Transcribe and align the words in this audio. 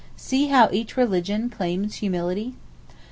(See 0.17 0.47
how 0.47 0.67
each 0.71 0.97
religion 0.97 1.47
claims 1.51 1.97
humility.) 1.97 2.55